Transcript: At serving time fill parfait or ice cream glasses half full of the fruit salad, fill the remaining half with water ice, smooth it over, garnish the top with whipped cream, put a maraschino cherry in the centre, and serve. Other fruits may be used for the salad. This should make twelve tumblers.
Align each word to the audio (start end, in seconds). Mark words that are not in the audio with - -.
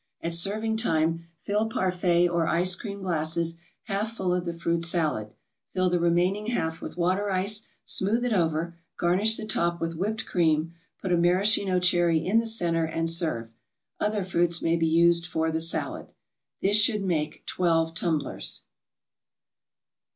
At 0.21 0.33
serving 0.33 0.77
time 0.77 1.25
fill 1.43 1.67
parfait 1.69 2.27
or 2.27 2.47
ice 2.47 2.73
cream 2.73 3.03
glasses 3.03 3.57
half 3.83 4.13
full 4.13 4.33
of 4.33 4.45
the 4.45 4.51
fruit 4.51 4.83
salad, 4.83 5.31
fill 5.73 5.91
the 5.91 5.99
remaining 5.99 6.47
half 6.47 6.81
with 6.81 6.97
water 6.97 7.29
ice, 7.29 7.67
smooth 7.83 8.25
it 8.25 8.33
over, 8.33 8.75
garnish 8.97 9.37
the 9.37 9.45
top 9.45 9.79
with 9.79 9.93
whipped 9.95 10.25
cream, 10.25 10.73
put 10.99 11.11
a 11.13 11.17
maraschino 11.17 11.79
cherry 11.79 12.17
in 12.17 12.39
the 12.39 12.47
centre, 12.47 12.85
and 12.85 13.11
serve. 13.11 13.53
Other 13.99 14.23
fruits 14.23 14.59
may 14.59 14.75
be 14.75 14.87
used 14.87 15.27
for 15.27 15.51
the 15.51 15.61
salad. 15.61 16.07
This 16.63 16.77
should 16.77 17.03
make 17.03 17.45
twelve 17.45 17.93
tumblers. 17.93 18.63